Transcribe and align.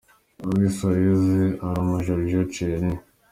Luis 0.49 0.73
Suarez 0.77 1.25
aruma 1.67 1.97
Giorgio 2.05 2.41
Chiellini. 2.51 2.99